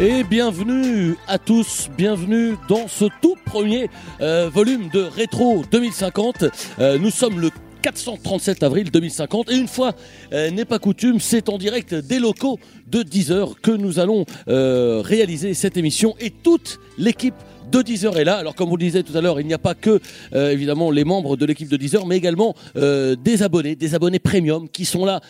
[0.00, 6.44] Et bienvenue à tous, bienvenue dans ce tout premier euh, volume de Rétro 2050.
[6.78, 7.50] Euh, nous sommes le
[7.82, 9.94] 437 avril 2050 et une fois
[10.32, 14.24] euh, n'est pas coutume, c'est en direct des locaux de 10 heures que nous allons
[14.46, 17.34] euh, réaliser cette émission et toute l'équipe
[17.72, 18.36] de 10 heures est là.
[18.36, 20.00] Alors comme vous le disiez tout à l'heure, il n'y a pas que
[20.32, 24.70] évidemment les membres de l'équipe de 10 heures, mais également des abonnés, des abonnés premium
[24.70, 25.20] qui sont là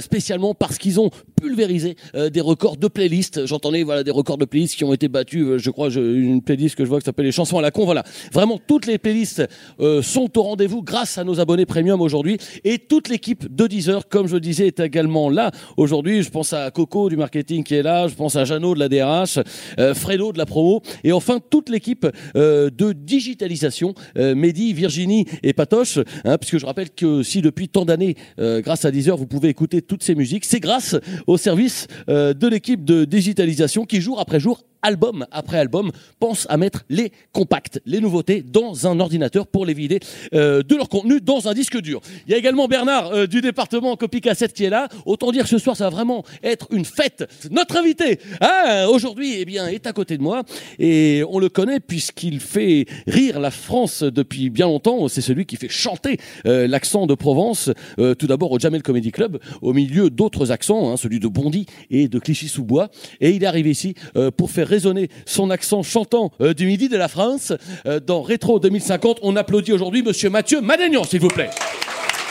[0.00, 1.10] spécialement parce qu'ils ont
[1.44, 3.44] pulvérisé euh, des records de playlists.
[3.44, 5.44] J'entendais voilà des records de playlists qui ont été battus.
[5.44, 7.84] euh, je crois une playlist que je vois qui s'appelle les chansons à la con.
[7.84, 9.46] Voilà, vraiment toutes les playlists
[9.78, 13.90] euh, sont au rendez-vous grâce à nos abonnés premium aujourd'hui et toute l'équipe de 10
[13.90, 16.22] heures, comme je le disais, est également là aujourd'hui.
[16.22, 18.88] Je pense à Coco du marketing qui est là, je pense à Jeannot de la
[18.88, 19.38] DRH,
[19.78, 22.06] euh, Fredo de la promo et enfin toute l'équipe
[22.36, 27.84] euh, de digitalisation, Mehdi, Virginie et Patoche, hein, puisque je rappelle que si depuis tant
[27.84, 30.96] d'années, grâce à Deezer, vous pouvez écouter toutes ces musiques, c'est grâce
[31.34, 35.90] au service euh, de l'équipe de digitalisation qui jour après jour album après album,
[36.20, 39.98] pense à mettre les compacts, les nouveautés dans un ordinateur pour les vider
[40.34, 42.00] euh, de leur contenu dans un disque dur.
[42.26, 44.88] Il y a également Bernard euh, du département Copie Cassette qui est là.
[45.06, 47.28] Autant dire que ce soir, ça va vraiment être une fête.
[47.50, 50.42] Notre invité, hein, aujourd'hui, eh bien, est à côté de moi
[50.78, 55.08] et on le connaît puisqu'il fait rire la France depuis bien longtemps.
[55.08, 59.12] C'est celui qui fait chanter euh, l'accent de Provence, euh, tout d'abord au Jamel Comedy
[59.12, 62.90] Club, au milieu d'autres accents, hein, celui de Bondy et de Clichy-sous-Bois.
[63.20, 66.88] Et il est arrivé ici euh, pour faire résonner son accent chantant euh, du midi
[66.88, 67.52] de la France
[67.86, 69.20] euh, dans Rétro 2050.
[69.22, 71.50] On applaudit aujourd'hui Monsieur Mathieu Madagnan, s'il vous plaît.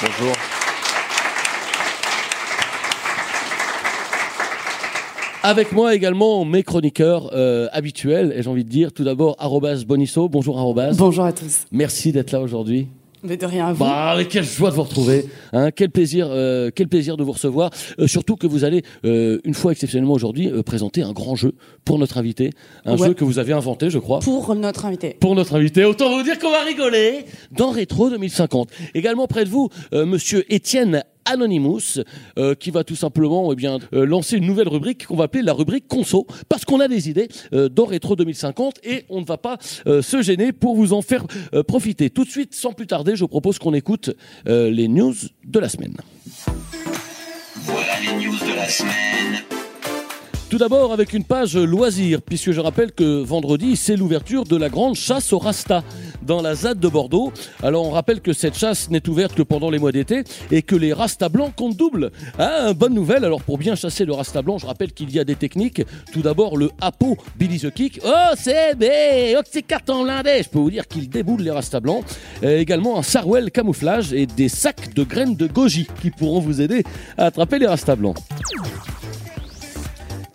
[0.01, 0.35] Bonjour.
[5.41, 9.83] Avec moi également mes chroniqueurs euh, habituels, et j'ai envie de dire tout d'abord arrobas
[9.85, 10.27] Bonisso.
[10.27, 10.93] Bonjour arrobas.
[10.97, 11.65] Bonjour à tous.
[11.71, 12.87] Merci d'être là aujourd'hui.
[13.23, 13.83] Mais de rien à vous.
[13.83, 15.25] Bah, mais quelle joie de vous retrouver.
[15.53, 17.69] Hein, quel plaisir, euh, quel plaisir de vous recevoir.
[17.99, 21.53] Euh, surtout que vous allez, euh, une fois exceptionnellement aujourd'hui, euh, présenter un grand jeu
[21.85, 22.49] pour notre invité.
[22.85, 23.07] Un Ouais.
[23.07, 24.19] jeu que vous avez inventé, je crois.
[24.19, 25.15] Pour notre invité.
[25.19, 28.69] Pour notre invité, autant vous dire qu'on va rigoler dans Rétro 2050.
[28.93, 32.01] Également près de vous, euh, Monsieur Étienne Anonymous,
[32.37, 35.43] euh, qui va tout simplement eh bien, euh, lancer une nouvelle rubrique qu'on va appeler
[35.43, 39.25] la rubrique Conso, parce qu'on a des idées euh, dans Rétro 2050 et on ne
[39.25, 41.25] va pas se gêner pour vous en faire
[41.67, 42.09] profiter.
[42.09, 44.11] Tout de suite, sans plus tarder, je propose qu'on écoute
[44.45, 45.13] les news
[45.45, 45.95] de la semaine.
[47.55, 49.52] Voilà les news de la semaine.
[50.53, 54.69] Tout d'abord avec une page loisirs, puisque je rappelle que vendredi, c'est l'ouverture de la
[54.69, 55.83] grande chasse au Rasta
[56.21, 57.33] dans la ZAD de Bordeaux.
[57.63, 60.75] Alors on rappelle que cette chasse n'est ouverte que pendant les mois d'été et que
[60.75, 62.11] les Rasta blancs comptent double.
[62.37, 65.23] Hein, bonne nouvelle, alors pour bien chasser le Rasta blanc, je rappelle qu'il y a
[65.23, 65.81] des techniques.
[66.11, 67.99] Tout d'abord le Apo Billy the Kick.
[68.05, 70.43] Oh c'est bé, oh c'est carton blindé.
[70.43, 72.05] Je peux vous dire qu'il déboule les Rasta blancs.
[72.43, 76.83] Également un Sarwell camouflage et des sacs de graines de goji qui pourront vous aider
[77.17, 78.17] à attraper les Rasta blancs.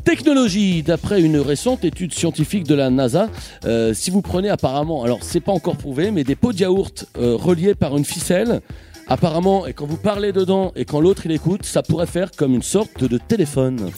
[0.09, 3.29] Technologie, d'après une récente étude scientifique de la NASA,
[3.67, 7.05] euh, si vous prenez apparemment, alors c'est pas encore prouvé, mais des pots de yaourt
[7.19, 8.63] euh, reliés par une ficelle,
[9.07, 12.55] apparemment, et quand vous parlez dedans et quand l'autre il écoute, ça pourrait faire comme
[12.55, 13.91] une sorte de téléphone.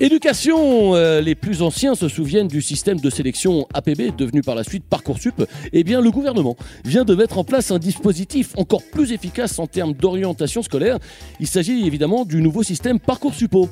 [0.00, 4.64] Éducation, euh, les plus anciens se souviennent du système de sélection APB devenu par la
[4.64, 5.46] suite Parcoursup.
[5.72, 9.68] Eh bien, le gouvernement vient de mettre en place un dispositif encore plus efficace en
[9.68, 10.98] termes d'orientation scolaire.
[11.38, 13.68] Il s'agit évidemment du nouveau système Parcoursupo.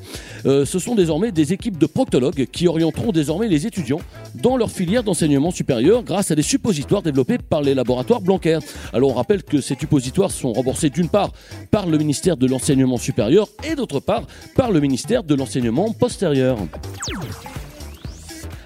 [0.47, 4.01] Euh, ce sont désormais des équipes de proctologues qui orienteront désormais les étudiants
[4.37, 8.61] dans leur filière d'enseignement supérieur grâce à des suppositoires développés par les laboratoires Blanquer.
[8.93, 11.33] Alors, on rappelle que ces suppositoires sont remboursés d'une part
[11.73, 14.23] par le ministère de l'enseignement supérieur et d'autre part
[14.55, 15.93] par le ministère de l'enseignement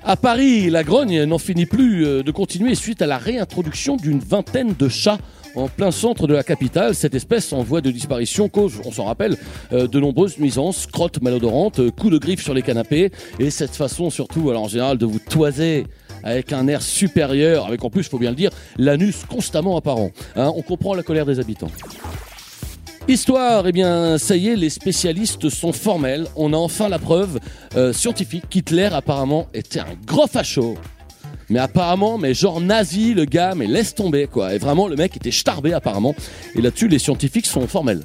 [0.04, 4.20] À Paris, la grogne n'en finit plus euh, de continuer suite à la réintroduction d'une
[4.20, 5.18] vingtaine de chats
[5.56, 6.94] en plein centre de la capitale.
[6.94, 9.36] Cette espèce en voie de disparition cause, on s'en rappelle,
[9.72, 13.74] euh, de nombreuses nuisances, crottes malodorantes, euh, coups de griffe sur les canapés et cette
[13.74, 15.86] façon surtout, alors en général, de vous toiser
[16.22, 20.10] avec un air supérieur, avec en plus, il faut bien le dire, l'anus constamment apparent.
[20.36, 21.70] Hein, on comprend la colère des habitants.
[23.08, 26.26] Histoire, eh bien, ça y est, les spécialistes sont formels.
[26.34, 27.38] On a enfin la preuve
[27.76, 30.76] euh, scientifique qu'Hitler apparemment était un gros facho.
[31.48, 34.54] Mais apparemment, mais genre nazi, le gars, mais laisse tomber quoi.
[34.54, 36.16] Et vraiment, le mec était starbé apparemment.
[36.56, 38.02] Et là-dessus, les scientifiques sont formels.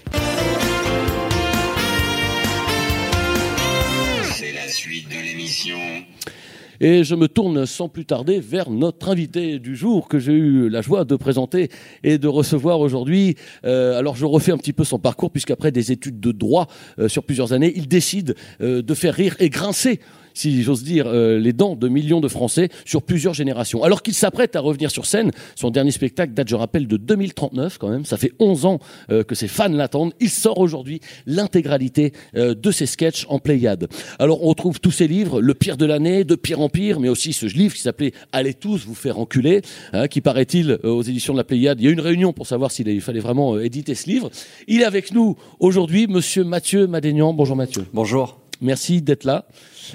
[6.83, 10.67] Et je me tourne sans plus tarder vers notre invité du jour que j'ai eu
[10.67, 11.69] la joie de présenter
[12.03, 13.35] et de recevoir aujourd'hui.
[13.65, 16.65] Euh, alors je refais un petit peu son parcours puisqu'après des études de droit
[16.97, 19.99] euh, sur plusieurs années, il décide euh, de faire rire et grincer
[20.33, 23.83] si j'ose dire, euh, les dents de millions de Français sur plusieurs générations.
[23.83, 27.77] Alors qu'il s'apprête à revenir sur scène, son dernier spectacle date, je rappelle, de 2039
[27.77, 28.05] quand même.
[28.05, 28.79] Ça fait 11 ans
[29.11, 30.13] euh, que ses fans l'attendent.
[30.19, 33.87] Il sort aujourd'hui l'intégralité euh, de ses sketchs en Pléiade.
[34.19, 37.09] Alors on retrouve tous ses livres, Le pire de l'année, De pire en pire, mais
[37.09, 39.61] aussi ce livre qui s'appelait Allez tous vous faire enculer,
[39.93, 41.79] hein, qui paraît-il aux éditions de la Pléiade.
[41.79, 44.29] Il y a eu une réunion pour savoir s'il fallait vraiment éditer ce livre.
[44.67, 47.33] Il est avec nous aujourd'hui, Monsieur Mathieu Madénian.
[47.33, 47.85] Bonjour Mathieu.
[47.93, 49.45] Bonjour, Merci d'être là.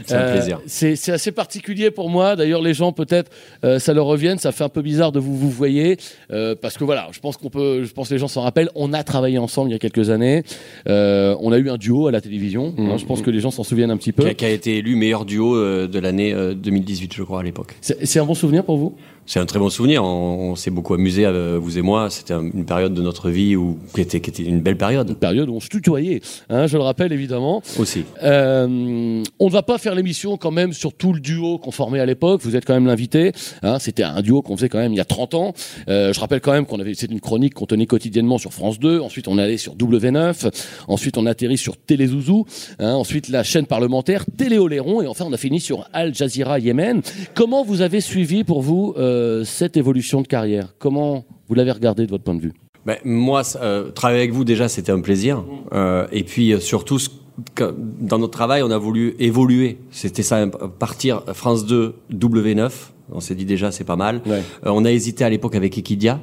[0.06, 0.60] C'est un Euh, plaisir.
[0.66, 2.36] C'est assez particulier pour moi.
[2.36, 3.30] D'ailleurs, les gens peut-être
[3.64, 4.38] euh, ça leur revienne.
[4.38, 5.96] Ça fait un peu bizarre de vous vous voyez
[6.30, 8.70] euh, parce que voilà, je pense qu'on peut, je pense que les gens s'en rappellent.
[8.74, 10.42] On a travaillé ensemble il y a quelques années.
[10.86, 12.74] On a eu un duo à la télévision.
[12.76, 12.90] Mhm.
[12.90, 14.24] hein, je pense que les gens s'en souviennent un petit peu.
[14.24, 15.56] Qui a, qui a été élu meilleur duo
[15.86, 17.74] de l'année euh, 2018, je crois, à l'époque.
[17.80, 18.94] C'est un bon souvenir pour vous?
[19.28, 20.04] C'est un très bon souvenir.
[20.04, 21.26] On, on s'est beaucoup amusé,
[21.60, 22.10] vous et moi.
[22.10, 25.08] C'était un- une période de notre vie où, qui, était, qui était une belle période
[25.08, 26.20] Une période où on se tutoyait.
[26.48, 27.60] Hein, je le rappelle évidemment.
[27.76, 28.04] aussi.
[28.22, 32.00] Euh, on ne va pas faire l'émission quand même sur tout le duo qu'on formait
[32.00, 32.40] à l'époque.
[32.43, 33.32] Vous êtes quand même l'invité.
[33.62, 35.55] Hein, C'était un duo qu'on faisait quand même il y a 30 ans.
[35.88, 38.78] Euh, je rappelle quand même qu'on avait c'est une chronique qu'on tenait quotidiennement sur France
[38.78, 39.00] 2.
[39.00, 40.50] Ensuite, on allait sur W9.
[40.88, 42.46] Ensuite, on atterrit sur Télézouzou.
[42.78, 45.02] Hein, ensuite, la chaîne parlementaire Télé Oléron.
[45.02, 47.02] Et enfin, on a fini sur Al Jazeera Yémen.
[47.34, 50.75] Comment vous avez suivi pour vous euh, cette évolution de carrière?
[50.78, 52.52] Comment vous l'avez regardé de votre point de vue?
[52.84, 55.44] Ben, moi, euh, travailler avec vous, déjà, c'était un plaisir.
[55.73, 57.08] Euh, et puis, surtout, ce
[57.56, 59.78] dans notre travail, on a voulu évoluer.
[59.90, 60.46] C'était ça,
[60.78, 62.70] partir France 2, W9.
[63.12, 64.20] On s'est dit déjà, c'est pas mal.
[64.26, 64.42] Ouais.
[64.64, 66.20] Euh, on a hésité à l'époque avec Equidia.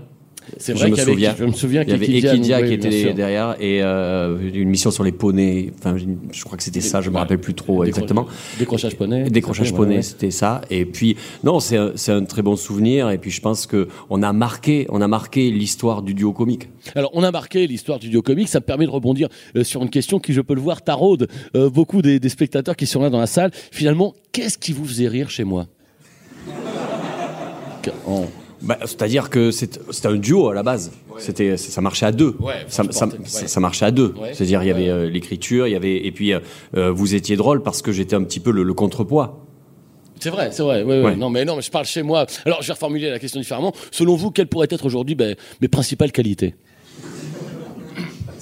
[0.57, 1.35] C'est Je vrai me qu'il souviens.
[1.37, 5.03] Je me souviens Il y avait Equidia qui était derrière et euh, une mission sur
[5.03, 5.71] les poneys.
[5.79, 7.01] Enfin, je- je crois que c'était ça.
[7.01, 7.21] Je me Ouais.
[7.21, 8.27] rappelle plus trop exactement.
[8.59, 9.23] Décrochage poney.
[9.29, 10.01] Décrochage poney, ouais.
[10.01, 10.61] c'était ça.
[10.69, 13.09] Et puis non, c'est un, très bon souvenir.
[13.09, 16.69] Et puis je pense que on a marqué, on a marqué l'histoire du duo comique.
[16.95, 18.47] Alors, on a marqué l'histoire du duo comique.
[18.49, 21.27] Ça me permet de rebondir euh, sur une question qui, je peux le voir, taraude
[21.55, 23.51] euh, beaucoup des, des spectateurs qui sont là dans la salle.
[23.71, 25.67] Finalement, qu'est-ce qui vous faisait rire chez moi?
[28.63, 30.91] Bah, C'est-à-dire que c'était un duo à la base.
[31.19, 32.35] C'était ça marchait à deux.
[32.39, 33.61] Ouais, ça, ouais.
[33.61, 34.13] marchait à deux.
[34.33, 36.39] C'est-à-dire il y avait euh, l'écriture, il y avait et puis euh,
[36.75, 39.45] euh, vous étiez drôle parce que j'étais un petit peu le, le contrepoids.
[40.19, 40.83] C'est vrai, c'est vrai.
[40.83, 41.03] Ouais, ouais.
[41.03, 41.15] Ouais.
[41.17, 42.25] Non, mais non, mais je parle chez moi.
[42.45, 43.73] Alors, je vais reformuler la question différemment.
[43.91, 46.55] Selon vous, quelles pourraient être aujourd'hui ben, mes principales qualités?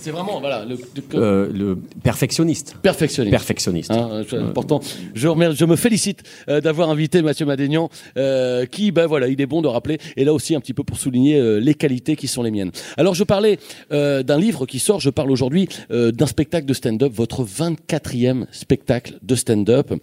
[0.01, 2.75] C'est vraiment, voilà, le, le- Euh, le perfectionniste.
[2.81, 3.31] perfectionniste.
[3.31, 3.91] Perfectionniste.
[3.91, 4.79] Hein, c'est important.
[5.13, 9.39] Je, remercie- je me félicite euh, d'avoir invité Mathieu Madénian, euh, qui, ben voilà, il
[9.39, 12.15] est bon de rappeler, et là aussi un petit peu pour souligner euh, les qualités
[12.15, 12.71] qui sont les miennes.
[12.97, 13.59] Alors je parlais
[13.91, 18.45] euh, d'un livre qui sort, je parle aujourd'hui euh, d'un spectacle de stand-up, votre 24e
[18.51, 19.93] spectacle de stand-up.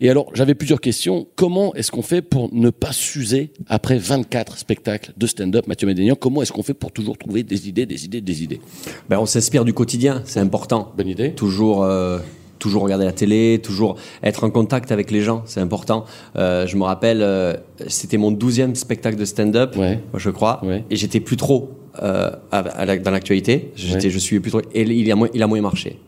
[0.00, 1.26] Et alors j'avais plusieurs questions.
[1.34, 6.14] Comment est-ce qu'on fait pour ne pas s'user après 24 spectacles de stand-up, Mathieu Madénian?
[6.14, 8.60] Comment est-ce qu'on fait pour toujours trouver des idées, des idées, des idées?
[9.08, 10.92] Ben, on s'inspire du quotidien, c'est important.
[10.98, 11.32] Bonne idée.
[11.32, 12.18] Toujours, euh,
[12.58, 16.04] toujours regarder la télé, toujours être en contact avec les gens, c'est important.
[16.36, 17.54] Euh, je me rappelle, euh,
[17.86, 20.00] c'était mon douzième spectacle de stand-up, Ouais.
[20.14, 20.84] je crois, Ouais.
[20.90, 21.70] et j'étais plus trop
[22.02, 23.72] euh, à- à la- dans l'actualité.
[23.74, 24.10] J'étais, Ouais.
[24.10, 25.98] je suis plus trop, et il a, moins- il a moins marché.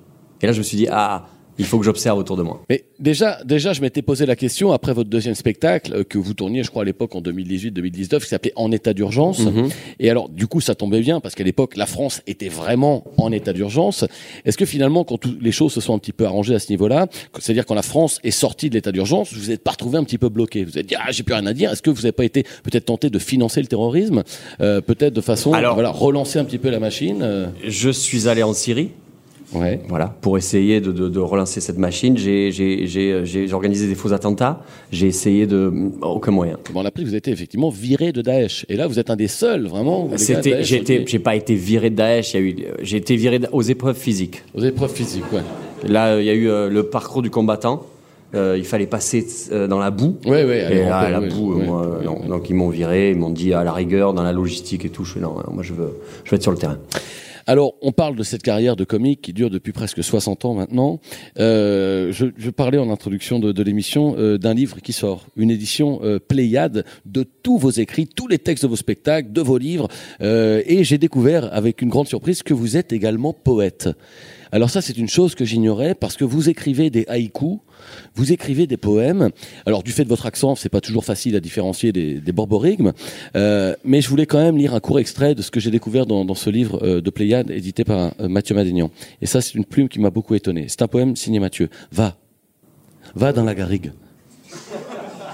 [0.40, 1.26] Et là, je me suis dit, ah,
[1.60, 2.62] il faut que j'observe autour de moi.
[2.68, 6.34] Mais déjà, déjà, je m'étais posé la question après votre deuxième spectacle euh, que vous
[6.34, 9.42] tourniez, je crois à l'époque en 2018-2019, qui s'appelait En état d'urgence.
[9.98, 13.30] Et alors, du coup, ça tombait bien parce qu'à l'époque, la France était vraiment en
[13.32, 14.04] état d'urgence.
[14.44, 16.70] Est-ce que finalement, quand tout- les choses se sont un petit peu arrangées à ce
[16.70, 17.06] niveau-là,
[17.38, 20.18] c'est-à-dire quand la France est sortie de l'état d'urgence, vous n'êtes pas retrouvé un petit
[20.18, 21.70] peu bloqué Vous vous êtes dit ah, j'ai plus rien à dire.
[21.72, 24.22] Est-ce que vous n'avez pas été peut-être tenté de financer le terrorisme,
[24.60, 28.28] euh, peut-être de façon, Alors- voilà, relancer un petit peu la machine euh, Je suis
[28.28, 28.90] allé en Syrie.
[29.52, 29.80] Ouais.
[29.88, 34.62] Voilà, pour essayer de, de, de relancer cette machine, j'ai, j'ai organisé des faux attentats.
[34.92, 36.56] J'ai essayé de aucun moyen.
[36.72, 38.66] Bon, on a vous étiez effectivement viré de Daesh.
[38.68, 40.08] Et là, vous êtes un des seuls, vraiment.
[40.16, 42.34] C'était, j'ai pas été viré de Daesh.
[42.34, 44.42] Il y a eu, j'ai été viré aux épreuves physiques.
[44.54, 45.42] Aux épreuves physiques, ouais.
[45.88, 47.86] Là, euh, il y a eu euh, le parcours du combattant.
[48.34, 50.16] Euh, il fallait passer euh, dans la boue.
[50.24, 52.20] Ouais, aller Et ramper, la boue, moi, non.
[52.28, 55.04] Donc ils m'ont viré, ils m'ont dit à la rigueur dans la logistique et tout.
[55.04, 56.78] Je fais non, non, moi je veux, je veux être sur le terrain.
[57.50, 61.00] Alors, on parle de cette carrière de comique qui dure depuis presque 60 ans maintenant.
[61.40, 65.50] Euh, je, je parlais en introduction de, de l'émission euh, d'un livre qui sort, une
[65.50, 69.58] édition euh, Pléiade de tous vos écrits, tous les textes de vos spectacles, de vos
[69.58, 69.88] livres.
[70.20, 73.88] Euh, et j'ai découvert avec une grande surprise que vous êtes également poète.
[74.52, 77.58] Alors ça, c'est une chose que j'ignorais parce que vous écrivez des haïkus,
[78.14, 79.30] vous écrivez des poèmes.
[79.64, 82.92] Alors du fait de votre accent, c'est pas toujours facile à différencier des, borborigmes,
[83.36, 86.06] euh, mais je voulais quand même lire un court extrait de ce que j'ai découvert
[86.06, 88.90] dans, ce livre euh, de Pléiade édité par euh, Mathieu Madénian.
[89.20, 90.66] Et ça, c'est une plume qui m'a beaucoup étonné.
[90.68, 91.68] C'est un poème signé Mathieu.
[91.92, 92.16] Va,
[93.14, 93.92] va dans la garrigue,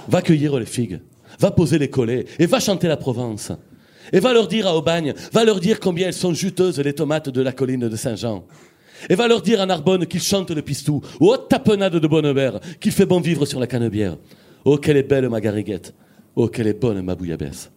[0.09, 1.01] va cueillir les figues,
[1.39, 3.53] va poser les collets et va chanter la Provence.
[4.13, 7.29] Et va leur dire à Aubagne, va leur dire combien elles sont juteuses les tomates
[7.29, 8.45] de la colline de Saint-Jean.
[9.11, 12.61] Et va leur dire à Narbonne qu'ils chantent le pistou, ou aux tapenades de Bonnebert,
[12.81, 14.17] qu'il fait bon vivre sur la canebière.
[14.65, 15.95] Oh, quelle est belle ma gariguette.
[16.35, 17.71] Oh, quelle est bonne ma bouillabaisse.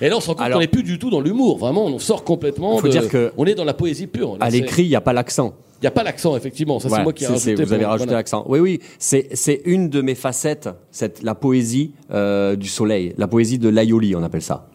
[0.00, 1.58] Et là, on se rend compte qu'on n'est plus du tout dans l'humour.
[1.58, 2.78] Vraiment, on sort complètement.
[2.78, 4.38] Faut de- dire que- on est dans la poésie pure.
[4.38, 5.54] Là, À l'écrit, il n'y a pas l'accent.
[5.80, 6.80] Il n'y a pas l'accent, effectivement.
[6.80, 7.54] Ça, c'est moi qui ai rajouté.
[7.56, 8.44] Vous avez rajouté l'accent.
[8.48, 13.28] Oui, oui, c'est c'est une de mes facettes, cette, la poésie euh, du soleil, la
[13.28, 14.68] poésie de l'aioli, on appelle ça.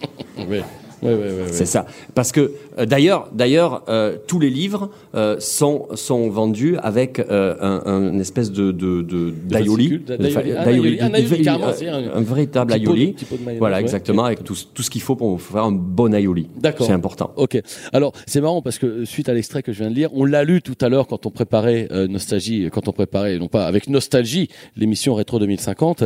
[0.48, 0.60] Oui,
[1.02, 1.48] oui, oui, oui, oui.
[1.52, 1.86] C'est ça.
[2.14, 7.54] Parce que euh, d'ailleurs, d'ailleurs, euh, tous les livres euh, sont sont vendus avec euh,
[7.60, 10.00] un, un espèce de de de- d'aioli.
[10.18, 11.10] Un
[11.42, 13.14] carrément, euh, un- véritable aioli.
[13.58, 13.82] Voilà, ouais.
[13.82, 16.48] exactement, avec tout tout ce qu'il faut pour faire un bon aioli.
[16.56, 16.86] D'accord.
[16.86, 17.32] C'est important.
[17.36, 17.60] Ok.
[17.92, 20.24] Alors c'est marrant parce que euh, suite à l'extrait que je viens de lire, on
[20.24, 23.66] l'a lu tout à l'heure quand on préparait euh, Nostalgie, quand on préparait non pas
[23.66, 26.04] avec Nostalgie l'émission Rétro 2050.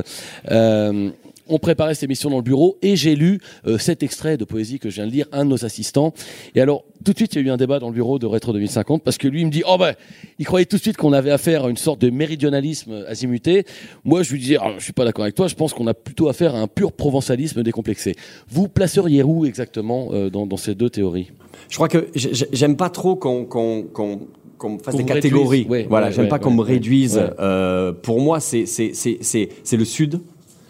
[1.49, 4.79] On préparait cette émission dans le bureau et j'ai lu euh, cet extrait de poésie
[4.79, 6.15] que je viens de lire, un de nos assistants.
[6.55, 8.27] Et alors, tout de suite, il y a eu un débat dans le bureau de
[8.27, 9.95] Rétro 2050 parce que lui, il me dit, oh ben,
[10.39, 13.65] il croyait tout de suite qu'on avait affaire à une sorte de méridionalisme azimuté.
[14.05, 15.95] Moi, je lui dis, ah, je suis pas d'accord avec toi, je pense qu'on a
[15.95, 18.15] plutôt affaire à un pur provençalisme décomplexé.
[18.49, 21.31] Vous placeriez où exactement euh, dans, dans ces deux théories?
[21.69, 23.85] Je crois que j'ai- j'ai- j'aime pas trop qu'on qu'on
[24.57, 25.67] qu'on fasse des catégories.
[25.69, 27.21] Ouais, voilà, ouais, j'aime ouais, pas qu'on me réduise.
[27.41, 30.21] Euh, pour moi, c'est c'est c'est c'est c'est le sud.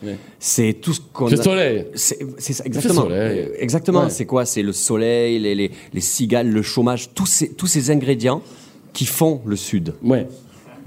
[0.05, 0.17] Ouais.
[0.39, 1.87] C'est tout ce qu'on C'est a- soleil.
[1.95, 2.19] C'est
[2.53, 3.03] ça, exactement.
[3.03, 3.41] soleil.
[3.41, 4.05] Euh, Exactement.
[4.05, 4.11] Ouais.
[4.11, 4.45] C'est quoi?
[4.45, 8.43] C'est le soleil, les, les, les cigales, le chômage, tous ces, tous ces ingrédients
[8.93, 9.95] qui font le sud.
[10.03, 10.27] Ouais.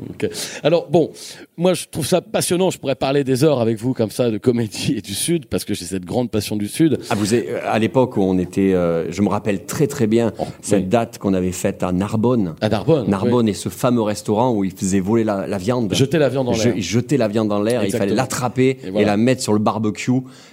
[0.09, 0.29] Ok.
[0.63, 1.11] Alors bon,
[1.57, 2.69] moi je trouve ça passionnant.
[2.69, 5.65] Je pourrais parler des heures avec vous comme ça de comédie et du Sud parce
[5.65, 6.99] que j'ai cette grande passion du Sud.
[7.09, 10.33] Ah, vous êtes- à l'époque où on était, euh, je me rappelle très très bien
[10.61, 10.87] cette oui.
[10.89, 12.55] date qu'on avait faite à Narbonne.
[12.61, 13.09] À Narbonne.
[13.09, 15.93] Narbonne et ce fameux restaurant où ils faisaient voler la, la viande.
[15.93, 16.77] Jeter la viande Je- l'air.
[16.77, 20.11] Ils jetaient la viande dans l'air, il fallait l'attraper Et la mettre sur le barbecue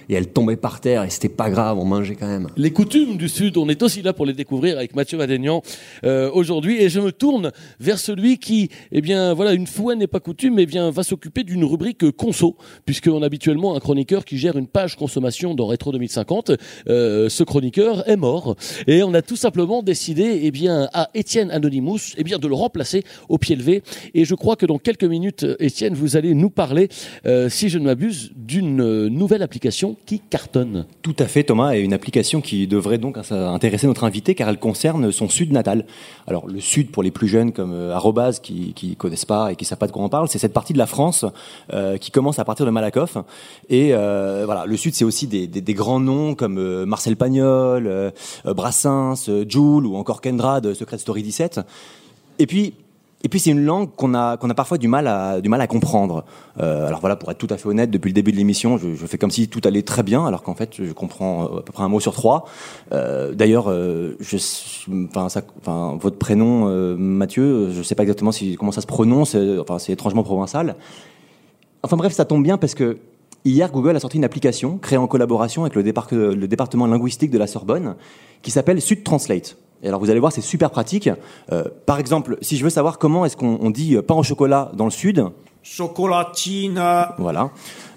[0.09, 2.47] et elle tombait par terre et c'était pas grave, on mangeait quand même.
[2.57, 5.61] Les coutumes du Sud, on est aussi là pour les découvrir avec Mathieu Madénian
[6.03, 6.81] euh, aujourd'hui.
[6.81, 10.63] Et je me tourne vers celui qui, eh bien, voilà, une fois n'est pas coutume,
[10.65, 14.95] bien, va s'occuper d'une rubrique conso, puisqu'on a habituellement un chroniqueur qui gère une page
[14.95, 16.51] consommation dans Rétro 2050.
[16.87, 18.55] Euh, ce chroniqueur est mort
[18.87, 22.55] et on a tout simplement décidé, eh bien, à Étienne Anonymous, eh bien, de le
[22.55, 23.83] remplacer au pied levé.
[24.13, 26.89] Et je crois que dans quelques minutes, Étienne, vous allez nous parler,
[27.25, 30.85] euh, si je ne m'abuse, d'une euh, nouvelle application qui cartonne.
[31.01, 34.59] Tout à fait, Thomas, et une application qui devrait donc intéresser notre invité car elle
[34.59, 35.85] concerne son sud natal.
[36.27, 39.55] Alors le sud pour les plus jeunes comme euh, Arrobase qui qui connaissent pas et
[39.55, 41.25] qui savent pas de quoi on parle, c'est cette partie de la France
[41.73, 43.17] euh, qui commence à partir de Malakoff.
[43.69, 48.13] Et euh, voilà, le sud c'est aussi des, grands noms comme euh, Marcel Pagnol,
[48.45, 51.61] Brassens, Joule ou encore Kendra de Secret Story 17.
[52.39, 52.73] Et puis
[53.25, 55.59] et puis c'est une langue qu'on a qu'on a parfois du mal à du mal
[55.59, 56.25] à comprendre.
[56.61, 58.93] Euh, alors voilà, pour être tout à fait honnête, depuis le début de l'émission, je,
[59.07, 61.71] fais comme si tout allait très bien, alors qu'en fait, je comprends euh, à peu
[61.71, 62.45] près un mot sur trois.
[62.91, 63.65] Euh, D'ailleurs,
[65.15, 66.67] enfin, votre prénom,
[66.97, 68.29] Mathieu, je sais pas exactement
[68.59, 69.35] comment ça se prononce.
[69.59, 70.75] Enfin, c'est étrangement provençal.
[71.81, 72.99] Enfin bref, ça tombe bien parce que
[73.43, 77.47] hier, Google a sorti une application créée en collaboration avec le département linguistique de la
[77.47, 77.95] Sorbonne
[78.43, 79.57] qui s'appelle Sud Translate.
[79.83, 81.09] Et alors vous allez voir, c'est super pratique.
[81.51, 84.23] Euh, par exemple, si je veux savoir comment est-ce qu'on on dit euh, pain au
[84.23, 85.25] chocolat dans le sud,
[85.63, 86.81] Chocolatine.
[87.17, 87.49] voilà.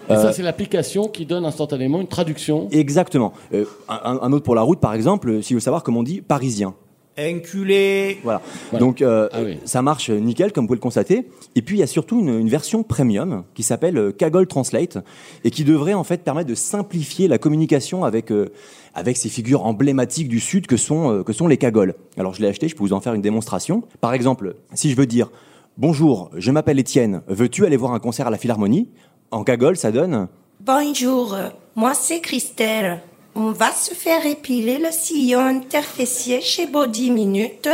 [0.08, 2.68] Et Euh, ça, c'est l'application qui donne instantanément une traduction.
[2.70, 3.35] Exactement.
[3.52, 6.02] Euh, un, un autre pour la route, par exemple, si je veux savoir comment on
[6.02, 6.75] dit parisien.
[7.18, 8.18] Enculé.
[8.22, 8.40] Voilà.
[8.70, 8.84] Voilà.
[8.84, 9.58] Donc euh, Ah oui.
[9.64, 11.28] ça marche nickel, comme vous pouvez le constater.
[11.56, 14.98] Et puis il y a surtout une, une version premium qui s'appelle euh, Kaggle Translate
[15.44, 18.50] et qui devrait en fait permettre de simplifier la communication avec euh,
[18.94, 21.94] avec ces figures emblématiques du Sud que sont euh, que sont les Kagoles.
[22.16, 23.82] Alors je l'ai acheté, je peux vous en faire une démonstration.
[24.00, 25.30] Par exemple, si je veux dire
[25.76, 28.88] bonjour, je m'appelle Étienne, veux-tu aller voir un concert à la Philharmonie?
[29.30, 30.28] En Kaggle, ça donne
[30.60, 31.37] Bonjour,
[31.76, 33.00] moi c'est Christelle.
[33.40, 37.68] On va se faire épiler le sillon interfessier chez Body Minute.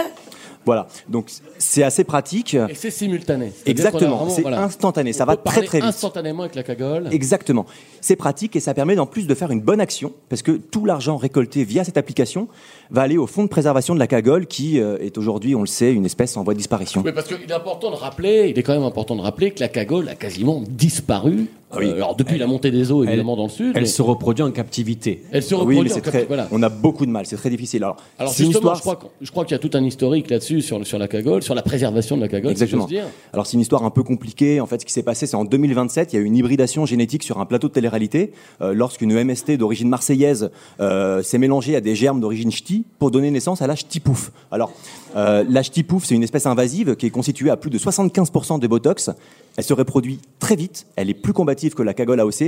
[0.66, 0.88] voilà.
[1.09, 2.52] Donc c'est assez pratique.
[2.52, 3.50] Et c'est simultané.
[3.64, 5.87] Exactement, c'est voilà, instantané, ça on va peut très très vite.
[5.87, 7.09] instantanément avec la cagole.
[7.11, 7.64] Exactement.
[8.02, 10.85] C'est pratique et ça permet en plus de faire une bonne action parce que tout
[10.85, 12.47] l'argent récolté via cette application
[12.90, 15.66] va aller au fonds de préservation de la cagole qui euh, est aujourd'hui, on le
[15.66, 17.00] sait, une espèce en voie de disparition.
[17.02, 19.61] Oui, parce qu'il est important de rappeler, il est quand même important de rappeler que
[19.61, 21.47] la cagole a quasiment disparu
[21.78, 21.87] oui.
[21.88, 23.73] Euh, alors depuis la montée des eaux évidemment dans le sud.
[23.75, 25.23] Elle mais se reproduit en captivité.
[25.33, 26.25] elle se Oui, reproduit mais en très.
[26.25, 26.49] voilà.
[26.52, 27.83] On a beaucoup de mal, c'est très difficile.
[27.85, 28.95] Alors, Alors c'est une justement, histoire.
[28.95, 31.09] je crois, qu'on- je crois qu'il y a tout un historique là-dessus sur, sur la
[31.09, 32.50] cagole, sur la préservation de la cagole.
[32.52, 32.87] Exactement.
[32.87, 33.04] dire.
[33.33, 34.61] Alors c'est une histoire un peu compliquée.
[34.61, 36.87] En fait, ce qui s'est passé, c'est en 2027, il y a eu une hybridation
[36.87, 40.50] génétique sur un plateau de télé-réalité euh, lorsqu'une MST d'origine marseillaise
[40.81, 44.33] euh, s'est mélangée à des germes d'origine ch'ti pour donner naissance à la ch'tipouf.
[44.50, 44.73] Alors
[45.14, 48.66] euh, la ch'tipouf, c'est une espèce invasive qui est constituée à plus de 75% de
[48.66, 49.11] botox.
[49.56, 50.87] Elle se reproduit très vite.
[50.97, 52.42] Elle est plus combative que la cagole AOC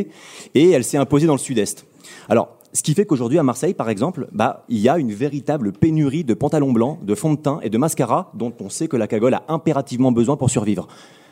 [0.54, 1.86] et elle s'est imposée dans le sud-est.
[2.28, 5.72] Alors ce qui fait qu'aujourd'hui à Marseille, par exemple, bah, il y a une véritable
[5.72, 8.96] pénurie de pantalons blancs, de fond de teint et de mascara dont on sait que
[8.96, 10.86] la cagole a impérativement besoin pour survivre.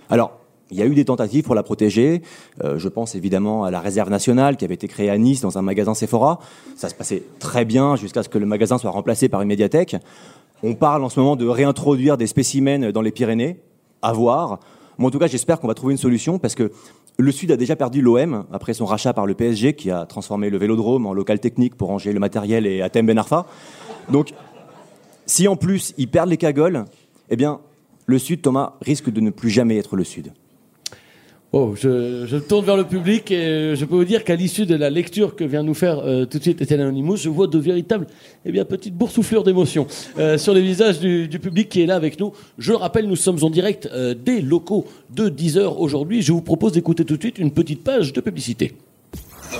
[0.08, 0.38] Alors,
[0.70, 2.22] il y a eu des tentatives pour la protéger.
[2.62, 5.58] Euh, je pense évidemment à la réserve nationale qui avait été créée à Nice dans
[5.58, 6.40] un magasin Sephora.
[6.76, 9.96] Ça se passait très bien jusqu'à ce que le magasin soit remplacé par une médiathèque.
[10.62, 13.60] On parle en ce moment de réintroduire des spécimens dans les Pyrénées.
[14.02, 14.60] À voir.
[14.98, 16.70] En tout cas, j'espère qu'on va trouver une solution parce que
[17.16, 20.50] le Sud a déjà perdu l'OM après son rachat par le PSG qui a transformé
[20.50, 23.46] le vélodrome en local technique pour ranger le matériel et Athènes Ben Arfa.
[24.10, 24.34] Donc,
[25.26, 26.84] si en plus ils perdent les cagoles,
[27.30, 27.60] eh bien,
[28.06, 30.32] le Sud, Thomas, risque de ne plus jamais être le Sud.
[31.56, 34.74] Oh, je, je tourne vers le public et je peux vous dire qu'à l'issue de
[34.74, 37.56] la lecture que vient nous faire euh, tout de suite Étienne Anonymous, je vois de
[37.60, 38.08] véritables,
[38.44, 39.86] eh bien, petites boursouflures d'émotion
[40.18, 42.32] euh, sur les visages du, du public qui est là avec nous.
[42.58, 44.84] Je le rappelle, nous sommes en direct euh, des locaux
[45.14, 46.22] de 10h aujourd'hui.
[46.22, 48.72] Je vous propose d'écouter tout de suite une petite page de publicité.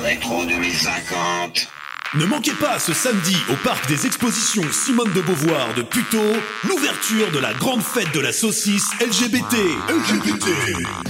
[0.03, 1.84] Rétro 2050.
[2.16, 7.33] Ne manquez pas ce samedi au parc des expositions Simone de Beauvoir de Puteaux l'ouverture
[7.33, 9.56] de la grande fête de la saucisse LGBT.
[9.88, 10.47] LGBT.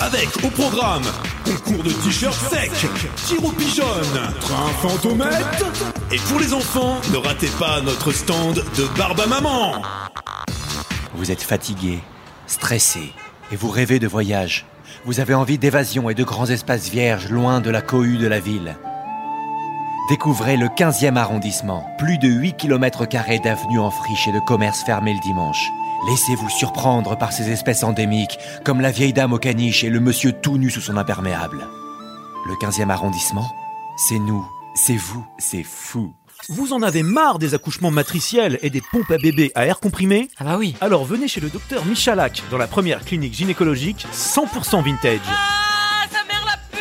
[0.01, 1.03] Avec au programme
[1.45, 2.89] concours de t-shirts secs,
[3.27, 3.85] tir au pigeon,
[4.41, 5.67] train fantomètre.
[6.11, 9.83] Et pour les enfants, ne ratez pas notre stand de barbe à maman.
[11.17, 11.99] Vous êtes fatigué,
[12.47, 13.13] stressé,
[13.53, 14.65] et vous rêvez de voyage.
[15.05, 18.41] Vous avez envie d'évasion et de grands espaces vierges loin de la cohue de la
[18.41, 18.75] ville.
[20.07, 21.83] Découvrez le 15e arrondissement.
[21.97, 25.71] Plus de 8 km d'avenues en friche et de commerces fermés le dimanche.
[26.07, 30.33] Laissez-vous surprendre par ces espèces endémiques, comme la vieille dame au caniche et le monsieur
[30.33, 31.67] tout nu sous son imperméable.
[32.45, 33.51] Le 15e arrondissement,
[33.97, 36.13] c'est nous, c'est vous, c'est fou.
[36.51, 40.29] Vous en avez marre des accouchements matriciels et des pompes à bébé à air comprimé?
[40.37, 40.77] Ah bah oui.
[40.83, 45.21] Alors venez chez le docteur Michalak dans la première clinique gynécologique 100% vintage.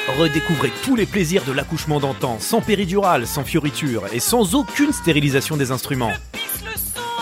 [0.07, 5.55] Redécouvrez tous les plaisirs de l'accouchement d'antan, sans péridurale, sans fioriture et sans aucune stérilisation
[5.55, 6.11] des instruments.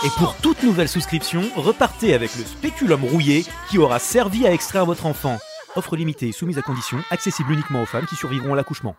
[0.04, 4.84] Et pour toute nouvelle souscription, repartez avec le spéculum rouillé qui aura servi à extraire
[4.84, 5.38] votre enfant.
[5.76, 8.96] Offre limitée soumise à condition, accessible uniquement aux femmes qui survivront à l'accouchement.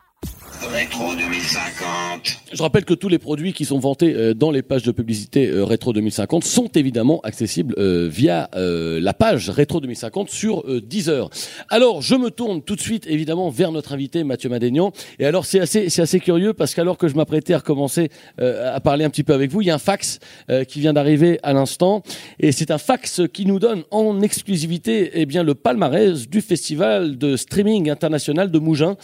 [0.72, 2.40] Rétro 2050.
[2.54, 5.48] Je rappelle que tous les produits qui sont vantés euh, dans les pages de publicité
[5.48, 11.30] euh, Rétro 2050 sont évidemment accessibles euh, via la page Rétro 2050 sur Deezer.
[11.70, 14.92] Alors, je me tourne tout de suite évidemment vers notre invité Mathieu Madénian.
[15.20, 18.10] Et alors, c'est assez, c'est assez curieux parce qu'alors que je m'apprêtais à recommencer
[18.40, 20.20] à parler un petit peu avec vous, il y a un fax
[20.68, 22.04] qui vient d'arriver à l'instant.
[22.40, 27.18] Et c'est un fax qui nous donne en exclusivité eh bien, le palmarès du festival
[27.18, 28.96] de streaming international de Mougins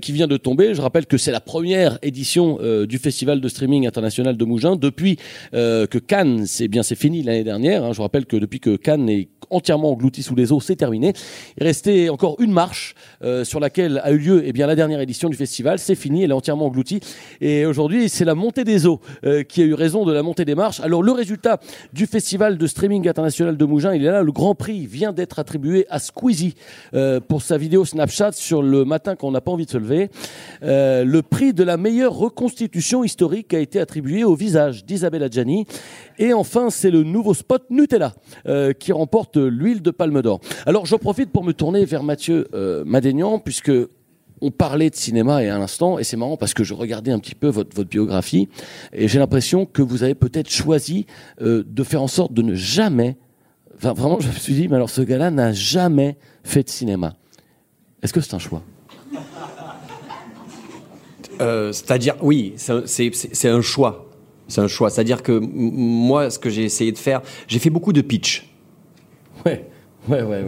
[0.00, 3.86] qui vient de Je rappelle que c'est la première édition euh, du festival de streaming
[3.86, 5.18] international de Mougins depuis
[5.54, 7.84] euh, que Cannes, c'est bien c'est fini l'année dernière.
[7.84, 7.92] hein.
[7.92, 11.12] Je rappelle que depuis que Cannes est entièrement englouti sous les eaux, c'est terminé.
[11.58, 15.00] Il restait encore une marche euh, sur laquelle a eu lieu eh bien la dernière
[15.00, 15.78] édition du festival.
[15.78, 17.00] C'est fini, elle est entièrement engloutie.
[17.40, 19.00] Et aujourd'hui, c'est la montée des eaux
[19.48, 20.80] qui a eu raison de la montée des marches.
[20.80, 21.60] Alors le résultat
[21.92, 24.22] du festival de streaming international de Mougins, il est là.
[24.22, 26.54] Le Grand Prix vient d'être attribué à Squeezie
[27.28, 30.10] pour sa vidéo Snapchat sur le matin qu'on n'a pas envie de se lever.
[30.62, 35.66] Euh, le prix de la meilleure reconstitution historique a été attribué au visage d'Isabelle Adjani.
[36.18, 38.14] Et enfin, c'est le nouveau spot Nutella
[38.46, 40.40] euh, qui remporte l'huile de palme d'or.
[40.66, 43.72] Alors, j'en profite pour me tourner vers Mathieu euh, Madénian, puisque
[44.40, 47.18] on parlait de cinéma et à l'instant, et c'est marrant parce que je regardais un
[47.18, 48.48] petit peu votre, biographie,
[48.92, 51.06] et j'ai l'impression que vous avez peut-être choisi
[51.40, 53.16] euh, de faire en sorte de ne jamais,
[53.76, 57.14] enfin vraiment, je me suis dit, mais alors ce gars-là n'a jamais fait de cinéma.
[58.02, 58.62] Est-ce que c'est un choix?
[61.40, 62.72] Euh, C'est-à-dire, oui, c'est
[63.48, 64.06] un- choix.
[64.48, 64.88] C'est un choix.
[64.90, 68.48] C'est-à-dire que moi, ce que j'ai essayé de faire, j'ai fait beaucoup de pitch.
[69.44, 69.66] Ouais,
[70.10, 70.44] ouais, ouais, ouais.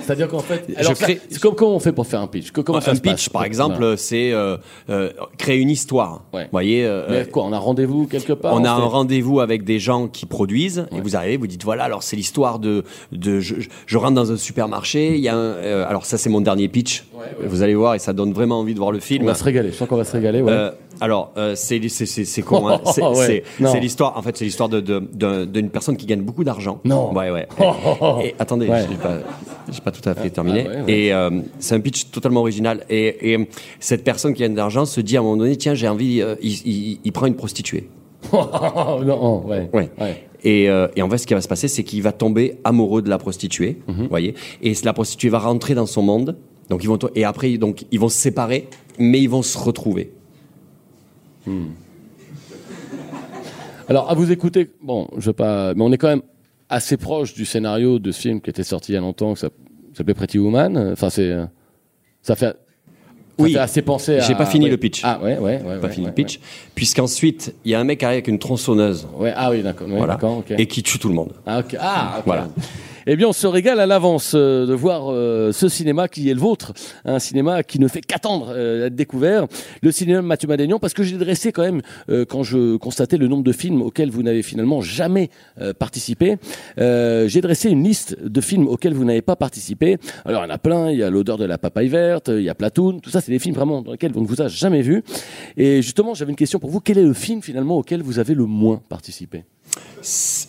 [0.00, 2.50] C'est-à-dire qu'en fait, alors ça, crée- c'est comme- comment on fait pour faire un pitch?
[2.50, 3.28] Que- Comment ça un pitch, passe?
[3.28, 4.56] par exemple, c'est euh,
[4.90, 6.22] euh, créer une histoire.
[6.32, 9.40] Vous voyez, euh, Mais quoi, on a rendez-vous quelque part on a fait- un rendez-vous
[9.40, 12.84] avec des gens qui produisent et vous arrivez, vous dites voilà, alors c'est l'histoire de,
[13.12, 13.56] de je,
[13.86, 17.04] je- rentre dans un supermarché, il y a un, alors ça c'est mon dernier pitch.
[17.44, 19.24] Vous allez voir et ça donne vraiment envie de voir le film.
[19.24, 20.40] On va se régaler, je sens qu'on va se régaler.
[20.40, 20.70] Ouais.
[21.00, 22.68] Euh, Alors, euh, c'est c'est con.
[22.68, 22.80] Hein.
[22.92, 24.16] C'est Ouais, l'histoire.
[24.16, 26.80] En fait, c'est l'histoire de de- d'un- d'une personne qui gagne beaucoup d'argent.
[26.84, 27.12] Non.
[27.14, 27.46] Ouais, ouais.
[28.24, 28.84] Et, attendez, Ouais.
[29.70, 30.64] j'ai pas, tout à fait terminé.
[30.66, 30.92] ah ouais, ouais.
[30.92, 32.84] Et euh, c'est un pitch totalement original.
[32.90, 33.48] Et, et
[33.80, 36.20] cette personne qui gagne de l'argent se dit à un moment donné, tiens, j'ai envie.
[36.22, 37.88] euh, il, il- il prend une prostituée.
[38.32, 39.68] non, ouais.
[39.72, 39.90] Ouais.
[40.44, 43.02] Et, euh, et en fait, ce qui va se passer, c'est qu'il va tomber amoureux
[43.02, 43.94] de la prostituée, Mhm.
[44.02, 44.34] vous voyez.
[44.62, 46.36] Et la prostituée va rentrer dans son monde.
[46.70, 50.12] Donc ils vont et après donc ils vont se séparer, mais ils vont se retrouver.
[53.88, 56.22] Alors, à vous écouter, bon, je veux pas, mais on est quand même
[56.68, 59.40] assez proche du scénario de ce film qui était sorti il y a longtemps, qui
[59.40, 59.54] s'app-
[59.94, 60.90] s'appelait Pretty Woman.
[60.92, 61.34] Enfin, c'est,
[62.20, 62.54] ça fait, ça
[63.38, 63.56] Oui.
[63.56, 64.20] assez penser à.
[64.20, 64.70] J'ai pas fini ouais.
[64.72, 65.00] le pitch.
[65.04, 65.78] Ah ouais, ouais, ouais.
[65.78, 66.38] Pas ouais, fini le pitch.
[66.74, 69.08] Puisqu'ensuite, il y a un mec qui arrive avec une tronçonneuse.
[69.16, 69.88] Ouais, ah oui, d'accord.
[69.88, 70.14] Voilà.
[70.14, 70.52] d'accord, ok.
[70.58, 71.32] Et qui tue tout le monde.
[71.46, 71.76] Ah, ok.
[71.80, 72.22] Ah, ok.
[72.26, 72.48] Voilà.
[73.10, 76.34] Eh bien, on se régale à l'avance euh, de voir euh, ce cinéma qui est
[76.34, 76.74] le vôtre,
[77.06, 79.46] un cinéma qui ne fait qu'attendre euh, d'être découvert,
[79.80, 81.80] le cinéma Mathieu Madénian, parce que j'ai dressé quand même,
[82.28, 85.30] quand je constatais le nombre de films auxquels vous n'avez finalement jamais
[85.78, 86.36] participé,
[86.76, 89.96] j'ai dressé une liste de films auxquels vous n'avez pas participé.
[90.24, 92.42] Alors, il y en a plein, il y a L'odeur de la papaye verte, il
[92.42, 94.48] y a Platoon, tout ça, c'est des films vraiment dans lesquels on ne vous a
[94.48, 95.02] jamais vu.
[95.56, 98.34] Et justement, j'avais une question pour vous, quel est le film finalement auquel vous avez
[98.34, 99.44] le moins participé?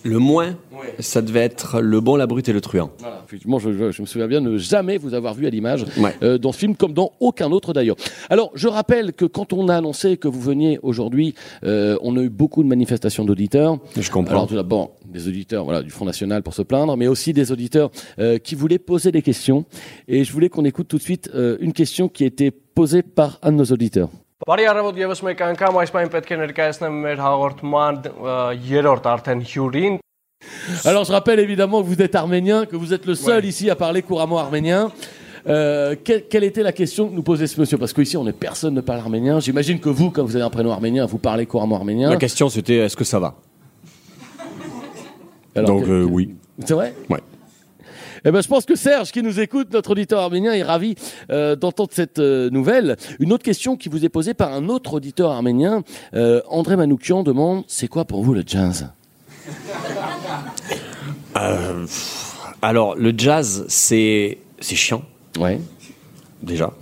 [0.03, 0.55] Le moins,
[0.99, 2.91] ça devait être Le Bon, la Brute et le Truand.
[2.99, 3.23] Voilà.
[3.27, 5.85] Effectivement, je, je- je me souviens bien de ne jamais vous avoir vu à l'image
[5.97, 6.15] Ouais.
[6.23, 7.95] euh, dans ce film, comme dans aucun autre d'ailleurs.
[8.29, 12.21] Alors, je rappelle que quand on a annoncé que vous veniez aujourd'hui, euh, on a
[12.21, 13.77] eu beaucoup de manifestations d'auditeurs.
[13.97, 14.31] Je comprends.
[14.31, 17.51] Alors, tout d'abord, des auditeurs voilà, du Front National pour se plaindre, mais aussi des
[17.51, 19.65] auditeurs euh, qui voulaient poser des questions.
[20.07, 21.29] Et je voulais qu'on écoute tout de suite
[21.59, 24.09] une question qui a été posée par un de nos auditeurs.
[24.46, 28.34] բարի առավոտ եւս մեկ անգամ այս պայն պետք է ներկայացնեմ մեր հաղորդման ը,
[28.70, 29.98] երրորդ արդեն հյուրին
[30.84, 33.76] Alors, je rappelle évidemment que vous êtes arménien, que vous êtes le seul ici à
[33.76, 34.92] parler couramment arménien.
[35.46, 38.32] Euh, quelle, quelle était la question que nous posait ce monsieur Parce qu'ici, on est
[38.32, 39.40] personne ne parle arménien.
[39.40, 42.10] J'imagine que vous, quand vous avez un prénom arménien, vous parlez couramment arménien.
[42.10, 43.34] La question c'était est-ce que ça va
[45.56, 46.34] Alors, Donc que- euh, oui.
[46.64, 47.20] C'est vrai Ouais.
[48.25, 50.95] Eh ben, je pense que Serge, qui nous écoute, notre auditeur arménien, est ravi
[51.31, 52.97] euh, d'entendre cette euh, nouvelle.
[53.19, 57.23] Une autre question qui vous est posée par un autre auditeur arménien, euh, André Manoukian,
[57.23, 58.89] demande c'est quoi pour vous le jazz?
[62.61, 65.03] Alors le jazz, c'est c'est chiant
[65.39, 65.59] Ouais.
[66.43, 66.73] déjà.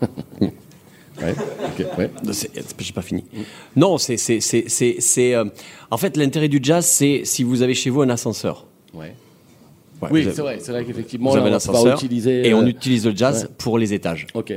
[1.22, 1.34] Ouais.
[1.96, 2.10] ouais.
[2.32, 3.24] C'est- J'ai pas fini.
[3.74, 5.46] Non, c'est c'est c'est c'est c'est, euh,
[5.90, 8.66] en fait l'intérêt du jazz, c'est si vous avez chez vous un ascenseur.
[8.92, 9.14] Ouais.
[10.02, 11.40] Ouais, Oui, c'est vrai, c'est vrai qu'effectivement, on
[11.82, 12.46] va utiliser.
[12.48, 13.54] et on euh, utilise le jazz ouais.
[13.56, 14.26] pour les étages.
[14.34, 14.52] Ok.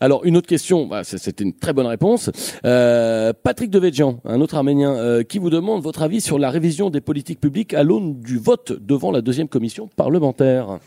[0.00, 2.30] Alors une autre question, bah, c'est- c'était une très bonne réponse.
[2.64, 6.88] Euh, Patrick Devedjian, un autre Arménien, euh, qui vous demande votre avis sur la révision
[6.88, 10.78] des politiques publiques à l'aune du vote devant la deuxième commission parlementaire.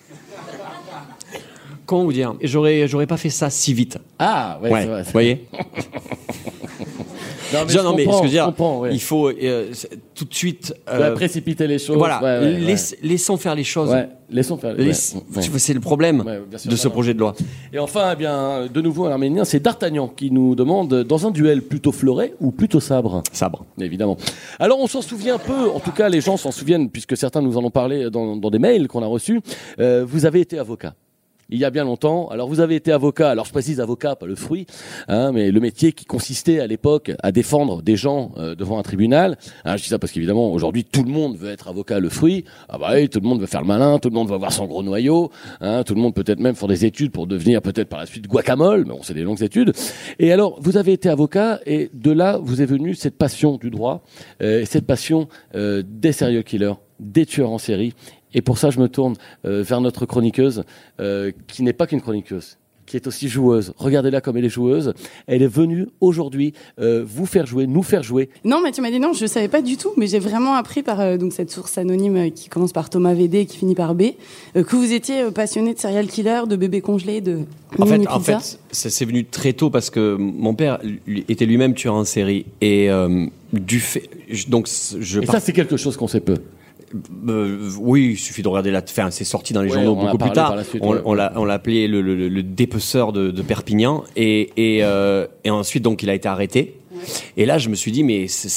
[1.85, 2.33] Comment vous dire?
[2.41, 3.97] J'aurais j'aurais pas fait ça si vite.
[4.17, 5.03] Ah, ouais, Ouais, c'est vrai.
[5.03, 5.45] vous voyez
[7.53, 8.89] Non, mais je non, mais ce que je dire, ouais.
[8.93, 9.71] il faut euh,
[10.15, 10.73] tout de suite.
[10.89, 11.97] Euh, précipiter les choses.
[11.97, 13.93] Voilà, ouais, ouais, laisse- laissons faire les choses.
[14.29, 14.75] laissons faire.
[15.57, 16.23] C'est le problème
[16.57, 17.35] sûr, de ce projet de loi.
[17.73, 21.31] Et enfin, eh bien, de nouveau un Arménien, c'est D'Artagnan qui nous demande dans un
[21.31, 23.23] duel plutôt fleuret ou plutôt sabre?
[23.33, 23.65] Sabre.
[23.79, 24.17] Évidemment.
[24.59, 27.57] Alors on s'en souvient peu, en tout cas les gens s'en souviennent puisque certains nous
[27.57, 29.41] en ont parlé dans, dans des mails qu'on a reçus.
[29.79, 30.93] Euh, vous avez été avocat.
[31.53, 32.29] Il y a bien longtemps.
[32.29, 33.29] Alors vous avez été avocat.
[33.29, 34.65] Alors je précise avocat, pas le fruit,
[35.09, 38.83] hein, mais le métier qui consistait à l'époque à défendre des gens euh, devant un
[38.83, 39.37] tribunal.
[39.65, 42.45] Hein, je dis ça parce qu'évidemment aujourd'hui tout le monde veut être avocat le fruit.
[42.69, 44.53] Ah bah oui, tout le monde veut faire le malin, tout le monde veut avoir
[44.53, 45.29] son gros noyau.
[45.59, 48.27] Hein, tout le monde peut-être même faire des études pour devenir peut-être par la suite
[48.27, 48.85] guacamole.
[48.85, 49.73] Mais bon, c'est des longues études.
[50.19, 53.69] Et alors vous avez été avocat et de là vous est venue cette passion du
[53.69, 54.05] droit,
[54.41, 57.93] euh, cette passion euh, des serial killers, des tueurs en série.
[58.33, 59.15] Et pour ça, je me tourne
[59.45, 60.63] euh, vers notre chroniqueuse,
[60.99, 63.73] euh, qui n'est pas qu'une chroniqueuse, qui est aussi joueuse.
[63.77, 64.93] Regardez-la comme elle est joueuse.
[65.27, 68.29] Elle est venue aujourd'hui euh, vous faire jouer, nous faire jouer.
[68.43, 70.99] Non, Mathieu m'a dit non, je savais pas du tout, mais j'ai vraiment appris par
[70.99, 73.95] euh, donc cette source anonyme euh, qui commence par Thomas VD et qui finit par
[73.95, 74.03] B,
[74.55, 77.39] euh, que vous étiez euh, passionné de serial killer, de bébés congelés, de
[77.79, 81.45] En fait, en fait, ça c'est venu très tôt parce que mon père lui, était
[81.45, 84.67] lui-même tueur en série et euh, du fait, je- donc
[84.99, 85.19] je.
[85.21, 86.35] Et ça, c'est quelque chose qu'on sait peu.
[87.29, 88.81] Euh, oui, il suffit de regarder la.
[88.83, 90.55] Enfin, c'est sorti dans les Ouais, journaux beaucoup plus tard.
[90.65, 90.99] suite, on ouais.
[91.05, 91.13] on
[91.45, 96.03] l'a appelé le, le, le dépeceur de, de Perpignan et et, euh, et ensuite donc
[96.03, 96.77] il a été arrêté.
[97.37, 98.49] Et là, je me suis dit mais c'est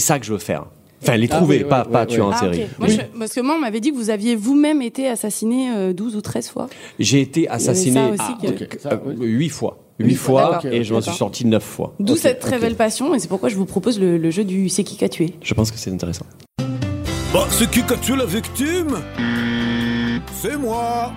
[0.00, 0.66] ça que je veux faire.
[1.02, 2.06] Enfin, les Ah trouver, oui, pas ouais, pas ouais.
[2.06, 2.62] tuer en Ah, série.
[2.62, 2.68] ok.
[2.78, 5.92] Moi, je- parce que moi, on m'avait dit que vous aviez vous-même été assassiné euh,
[5.92, 6.68] 12 ou 13 fois.
[7.00, 8.76] J'ai été assassiné Ah, que- ok.
[8.78, 9.14] Ça, oui.
[9.20, 9.78] euh, huit fois.
[9.98, 10.72] Huit Huit fois, fois d'accord.
[10.72, 11.92] et je m'en suis sorti neuf fois.
[11.98, 14.68] D'où cette très belle passion, et c'est pourquoi je vous propose le, le jeu du
[14.68, 15.34] C'est qui qu'a tué.
[15.42, 16.24] Je pense que c'est intéressant.
[17.32, 18.98] Bah, c'est qui a tué la victime?
[20.34, 21.12] C'est moi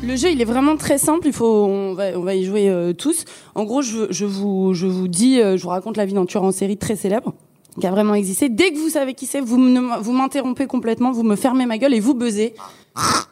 [0.00, 1.26] Le jeu, il est vraiment très simple.
[1.26, 3.24] Il faut, on va, on va y jouer euh, tous.
[3.56, 6.24] En gros, je, je vous, je vous dis, euh, je vous raconte la vie d'un
[6.24, 7.34] tueur en série très célèbre
[7.80, 8.48] qui a vraiment existé.
[8.48, 11.94] Dès que vous savez qui c'est, vous vous m'interrompez complètement, vous me fermez ma gueule
[11.94, 12.54] et vous buzzez.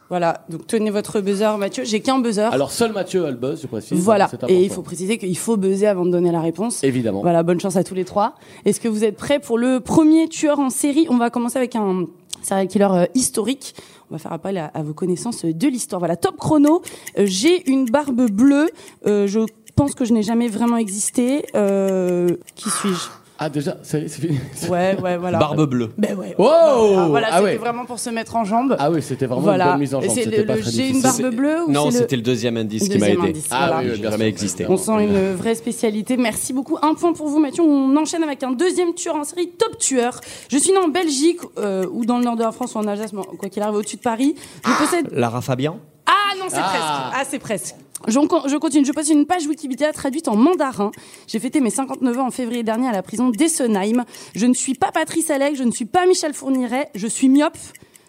[0.09, 0.45] Voilà.
[0.51, 1.85] Donc tenez votre buzzer, Mathieu.
[1.85, 2.53] J'ai qu'un buzzer.
[2.53, 3.99] Alors seul Mathieu a le buzz, je précise.
[3.99, 4.29] Voilà.
[4.29, 4.55] C'est important.
[4.55, 6.85] Et il faut préciser qu'il faut buzzer avant de donner la réponse.
[6.85, 7.23] Évidemment.
[7.23, 8.35] Voilà, bonne chance à tous les trois.
[8.67, 11.07] Est-ce que vous êtes prêts pour le premier tueur en série?
[11.09, 12.07] On va commencer avec un
[12.43, 13.75] serial killer euh, historique.
[14.11, 16.01] On va faire appel à, à vos connaissances de l'histoire.
[16.01, 16.83] Voilà, top chrono.
[17.19, 18.69] Euh, J'ai une barbe bleue.
[19.07, 19.41] Euh, je
[19.77, 21.47] pense que je n'ai jamais vraiment existé.
[21.55, 23.09] Euh, qui suis-je?
[23.39, 24.39] Ah déjà, c'est fini.
[24.69, 25.39] Ouais, ouais, voilà.
[25.39, 25.91] Barbe bleue.
[25.99, 26.35] Ben ouais.
[26.39, 27.57] Wow Ah, voilà, Ah c'était ouais.
[27.57, 28.77] vraiment pour se mettre en jambe.
[28.79, 29.65] Ah oui, c'était vraiment Voilà.
[29.65, 30.15] une bonne mise en jambe.
[30.15, 33.29] j'ai une barbe bleue ou Non, le- c'était le deuxième indice qui m'a aidé.
[33.29, 33.83] indice, Ah voilà.
[33.83, 34.67] oui, oui, bien jamais existé.
[34.69, 36.17] On sent une vraie spécialité.
[36.17, 36.79] Merci beaucoup.
[36.83, 37.63] Un point pour vous, Mathieu.
[37.65, 40.21] On enchaîne avec un deuxième tueur en série, top tueur.
[40.49, 42.87] Je suis né en Belgique euh, ou dans le nord de la France ou en
[42.87, 44.37] Alsace, quoi qu'il arrive au-dessus de Paris.
[44.65, 45.09] Je possède.
[45.13, 45.79] Lara Fabian?
[46.07, 46.69] Ah non, c'est Ah.
[46.69, 46.85] presque.
[47.15, 47.75] Ah, c'est presque.
[48.09, 48.85] Je, continue.
[48.85, 50.91] Je possède une page Wikipédia traduite en mandarin.
[51.27, 54.05] J'ai fêté mes 59 ans en février dernier à la prison d'Essenheim.
[54.35, 57.57] Je ne suis pas Patrice Alec, je ne suis pas Michel Fourniret, je suis myope.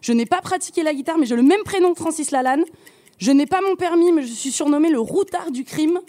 [0.01, 2.63] Je n'ai pas pratiqué la guitare, mais j'ai le même prénom que Francis Lalanne.
[3.19, 5.99] Je n'ai pas mon permis, mais je suis surnommé le routard du crime.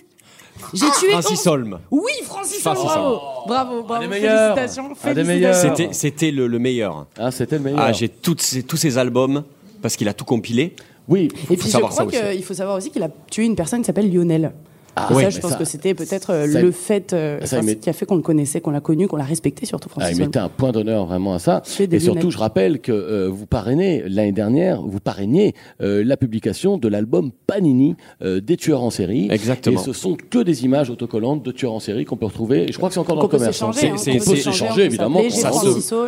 [0.72, 1.10] J'ai tué.
[1.10, 1.78] Francis Holm.
[1.90, 3.18] Oui, Francis Holm, Francis bravo.
[3.46, 4.10] Bravo, bravo.
[4.10, 4.94] Félicitations.
[4.94, 5.70] Félicitations.
[5.76, 7.06] C'était, c'était le, le meilleur.
[7.18, 7.80] Ah, c'était le meilleur.
[7.80, 9.44] Ah, j'ai ces- tous ses albums
[9.82, 10.74] parce qu'il a tout compilé.
[11.08, 11.28] Oui.
[11.50, 12.32] Et puis je savoir crois ça aussi.
[12.34, 14.52] qu'il faut savoir aussi qu'il a tué une personne qui s'appelle Lionel.
[14.96, 17.56] Ah, Et ouais, ça, je pense ça- que c'était peut-être euh, le fait euh, ça,
[17.56, 19.66] enfin, il met- qui a fait qu'on le connaissait, qu'on l'a connu, qu'on l'a respecté,
[19.66, 21.62] surtout Ah, Francis il mettait un point d'honneur vraiment à ça.
[21.90, 26.78] Et surtout, je rappelle que euh, vous parrainez l'année dernière, vous parrainiez euh, la publication
[26.78, 29.26] de l'album Panini euh, des tueurs en série.
[29.32, 29.80] Exactement.
[29.80, 32.62] Et ce sont que des images autocollantes de tueurs en série qu'on peut retrouver.
[32.68, 33.60] Et je crois que c'est encore dans le peut commerce.
[33.62, 33.70] hein.
[33.74, 35.20] hein, C'est- peut s'échanger, échanger, on peut évidemment,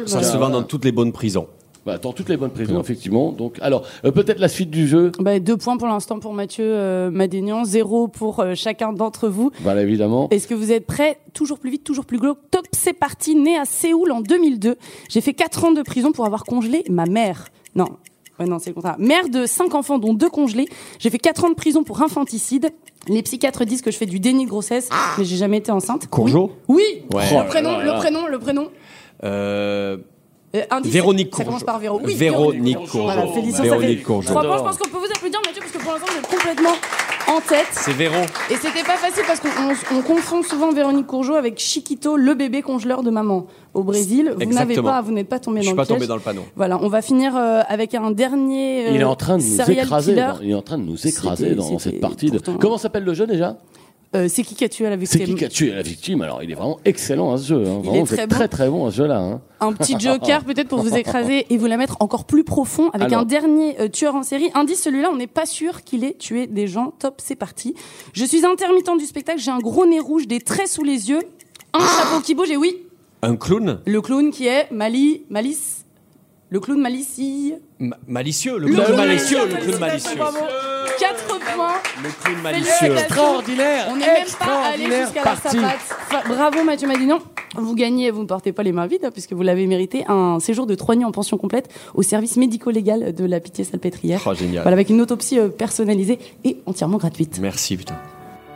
[0.06, 1.48] ça se vend dans toutes les bonnes prisons.
[1.86, 3.30] Bah, dans toutes les bonnes prisons, effectivement.
[3.30, 5.12] Donc, alors, euh, peut-être la suite du jeu.
[5.20, 9.52] Bah, deux points pour l'instant pour Mathieu euh, Madénian, zéro pour euh, chacun d'entre vous.
[9.60, 10.28] Voilà, évidemment.
[10.32, 11.20] Est-ce que vous êtes prêts?
[11.32, 12.38] Toujours plus vite, toujours plus glauque.
[12.50, 13.36] Top, c'est parti.
[13.36, 14.74] Né à Séoul en 2002.
[15.08, 17.46] J'ai fait 4 ans de prison pour avoir congelé ma mère.
[17.76, 17.86] Non.
[18.40, 18.96] Ouais, non, c'est le contraire.
[18.98, 20.66] Mère de 5 enfants, dont 2 congelés.
[20.98, 22.70] J'ai fait 4 ans de prison pour infanticide.
[23.06, 26.08] Les psychiatres disent que je fais du déni de grossesse, mais j'ai jamais été enceinte.
[26.08, 26.82] Courgeot Oui.
[27.14, 27.30] Ouais.
[27.30, 28.68] Le Oh là prénom, là le prénom, le prénom.
[29.22, 29.98] Euh,
[30.56, 31.66] Euh, indice, Véronique Ça commence Courgeot.
[31.66, 32.00] par Véro.
[32.04, 33.02] Oui, Véronique Courgeot.
[33.04, 33.78] Voilà, félicitations.
[33.78, 34.28] Véronique Courgeot.
[34.30, 34.58] Trois points.
[34.58, 36.74] Je pense qu'on peut vous applaudir, Mathieu, parce que pour l'instant, vous êtes complètement
[37.28, 37.66] en tête.
[37.72, 38.14] c'est Véro.
[38.50, 42.34] Et c'était pas facile parce qu'on on- on confond souvent Véronique Courgeot avec Chiquito, le
[42.34, 44.32] bébé congeleur de maman au Brésil.
[44.38, 45.96] Vous n'avez pas, vous n'êtes pas tombé Je dans suis le pas piège.
[45.98, 46.42] tombé dans le panneau.
[46.56, 48.86] Voilà, on va finir euh, avec un dernier.
[48.86, 50.14] euh, Il est en train de nous écraser.
[50.14, 52.30] dans- il est en train de nous écraser dans cette partie.
[52.30, 52.38] De...
[52.38, 53.56] Comment s'appelle le jeu déjà?
[54.16, 56.22] Euh, c'est qui qui a tué la C'est victime qui qui a tué la victime
[56.22, 57.56] Alors, il est vraiment excellent à ce jeu.
[57.66, 57.80] Hein.
[57.82, 58.34] Il Vraiment, est vous très bon.
[58.34, 59.18] très très bon à ce jeu-là.
[59.18, 59.40] Hein.
[59.60, 63.08] Un petit joker peut-être pour vous écraser et vous la mettre encore plus profond avec
[63.08, 63.20] Alors.
[63.20, 64.50] un dernier euh, tueur en série.
[64.54, 66.92] Indice, celui-là, on n'est pas sûr qu'il ait tué des gens.
[66.98, 67.74] Top, c'est parti.
[68.14, 71.20] Je suis intermittent du spectacle, j'ai un gros nez rouge, des traits sous les yeux,
[71.74, 72.82] un chapeau qui bouge et oui,
[73.22, 75.84] Un clown le clown qui est Mali, Malice.
[76.48, 77.54] Le clown Malicie.
[77.80, 78.56] Ma- malicieux.
[78.58, 79.38] Le Le clown clown malicieux.
[79.48, 80.20] Le clown malicieux.
[80.98, 81.68] 4 points.
[82.02, 82.92] Le clown malicieux.
[82.96, 85.36] Extraordinaire On n'est même pas allé jusqu'à la.
[85.36, 87.18] Fa- Bravo Mathieu Madignan.
[87.56, 90.40] Vous gagnez, vous ne portez pas les mains vides, hein, puisque vous l'avez mérité, un
[90.40, 94.20] séjour de trois nuits en pension complète au service médico-légal de la Pitié-Salpêtrière.
[94.26, 94.62] Oh, génial.
[94.62, 97.38] Voilà, avec une autopsie euh, personnalisée et entièrement gratuite.
[97.40, 97.96] Merci, putain.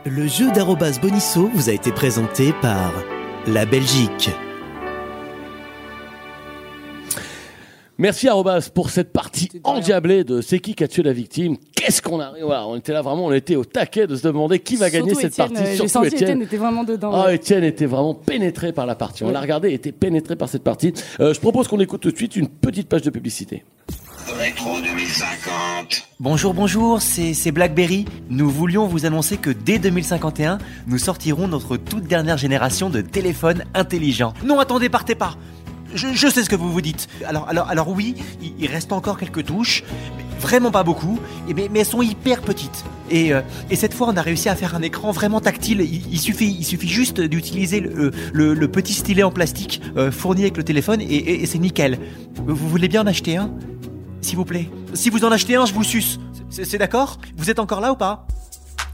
[0.05, 2.91] Le jeu d'arrobas Bonisso vous a été présenté par
[3.47, 4.29] la Belgique.
[8.01, 11.57] Merci Arobas pour cette partie endiablée de c'est qui qui a tué la victime?
[11.75, 14.57] Qu'est-ce qu'on a voilà, on était là vraiment, on était au taquet de se demander
[14.57, 15.57] qui va gagner cette partie.
[15.57, 16.23] euh, J'ai Surtout senti Étienne.
[16.23, 17.11] Étienne était vraiment dedans.
[17.13, 17.35] Ah, ouais.
[17.35, 19.23] Étienne était vraiment pénétré par la partie.
[19.23, 20.93] On l'a regardé, il était pénétré par cette partie.
[21.19, 23.63] Euh, je propose qu'on écoute tout de suite une petite page de publicité.
[24.39, 26.07] Rétro 2050.
[26.19, 28.05] Bonjour, bonjour, c'est c'est Blackberry.
[28.31, 33.63] Nous voulions vous annoncer que dès 2051, nous sortirons notre toute dernière génération de téléphones
[33.75, 34.33] intelligents.
[34.43, 35.35] Non, attendez, partez pas.
[35.93, 37.07] Je, je sais ce que vous vous dites.
[37.25, 39.83] Alors, alors, alors oui, il, il reste encore quelques touches,
[40.17, 42.83] mais vraiment pas beaucoup, et mais, mais elles sont hyper petites.
[43.09, 45.81] Et, euh, et cette fois, on a réussi à faire un écran vraiment tactile.
[45.81, 50.11] Il, il suffit, il suffit juste d'utiliser le, le- le petit stylet en plastique euh,
[50.11, 51.99] fourni avec le téléphone, et, et- et c'est nickel.
[52.45, 53.51] Vous voulez bien en acheter un
[54.21, 54.69] s'il vous plaît?
[54.93, 56.19] Si vous en achetez un, je vous suce.
[56.49, 57.19] C'est c'est d'accord?
[57.37, 58.27] Vous êtes encore là ou pas?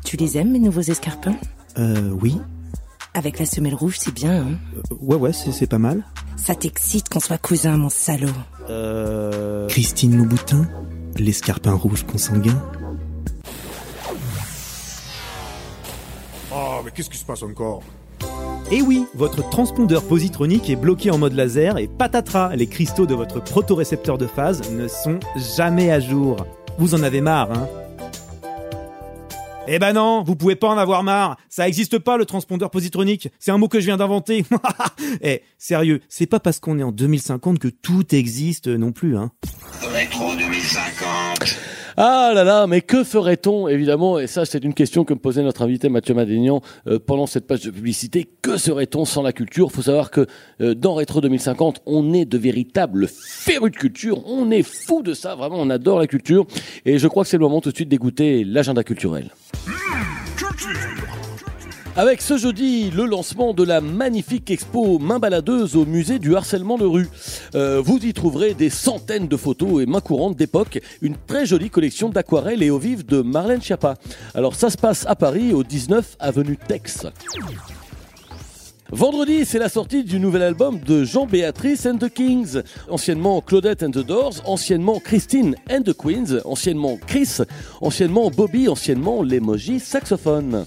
[0.03, 1.35] Tu les aimes, mes nouveaux escarpins?
[1.77, 2.37] Euh, oui.
[3.17, 4.59] Avec la semelle rouge, c'est bien, hein
[5.01, 6.03] Ouais, ouais, c'est c'est pas mal.
[6.35, 8.29] Ça t'excite qu'on soit cousins, mon salaud.
[8.69, 9.67] Euh...
[9.69, 10.67] Christine Louboutin,
[11.17, 12.61] l'escarpin rouge consanguin.
[16.53, 17.81] Oh, mais qu'est-ce qui se passe encore?
[18.69, 23.15] Et oui, votre transpondeur positronique est bloqué en mode laser et patatras, les cristaux de
[23.15, 25.19] votre protorécepteur de phase ne sont
[25.57, 26.45] jamais à jour.
[26.77, 27.67] Vous en avez marre, hein?
[29.69, 31.37] Eh ben non, vous pouvez pas en avoir marre.
[31.49, 33.29] Ça existe pas le transpondeur positronique.
[33.37, 34.45] C'est un mot que je viens d'inventer.
[35.21, 39.31] Eh, sérieux, c'est pas parce qu'on est en 2050 que tout existe non plus, hein.
[39.93, 41.57] Rétro 2050.
[41.99, 45.41] Ah là là, mais que ferait-on évidemment Et ça, c'est une question que me posait
[45.41, 48.29] notre invité Mathieu Madénian euh, pendant cette page de publicité.
[48.43, 49.71] Que serait-on sans la culture?
[49.71, 50.27] Faut savoir que
[50.61, 54.21] euh, dans Rétro 2050, on est de véritables férus de culture.
[54.27, 55.57] On est fou de ça, vraiment.
[55.57, 56.45] On adore la culture.
[56.85, 59.31] Et je crois que c'est le moment tout de suite d'écouter l'agenda culturel.
[61.97, 66.77] Avec ce jeudi, le lancement de la magnifique expo Main baladeuse au musée du harcèlement
[66.77, 67.09] de rue.
[67.55, 71.71] Euh, vous y trouverez des centaines de photos et mains courantes d'époque, une très jolie
[71.71, 73.95] collection d'aquarelles et eau vive de Marlène Schiappa.
[74.35, 77.07] Alors ça se passe à Paris, au 19 avenue Tex.
[78.91, 83.89] Vendredi, c'est la sortie du nouvel album de Jean-Béatrice and the Kings, anciennement Claudette and
[83.89, 87.39] the Doors, anciennement Christine and the Queens, anciennement Chris,
[87.81, 90.65] anciennement Bobby, anciennement l'emoji saxophone.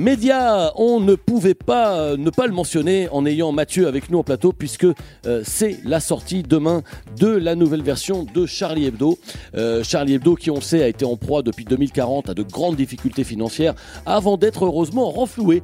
[0.00, 4.18] Média, on ne pouvait pas euh, ne pas le mentionner en ayant Mathieu avec nous
[4.18, 4.86] en plateau puisque
[5.26, 6.82] euh, c'est la sortie demain
[7.18, 9.18] de la nouvelle version de Charlie Hebdo.
[9.56, 12.76] Euh, Charlie Hebdo qui on sait a été en proie depuis 2040 à de grandes
[12.76, 13.74] difficultés financières
[14.06, 15.60] avant d'être heureusement renfloué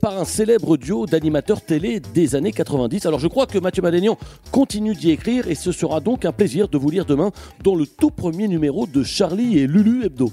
[0.00, 3.06] par un célèbre duo d'animateurs télé des années 90.
[3.06, 4.16] Alors je crois que Mathieu Madénian
[4.52, 7.32] continue d'y écrire et ce sera donc un plaisir de vous lire demain
[7.64, 10.30] dans le tout premier numéro de Charlie et Lulu Hebdo.